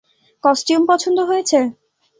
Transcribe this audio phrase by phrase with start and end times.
[0.43, 1.59] Costume পছন্দ হয়েছে?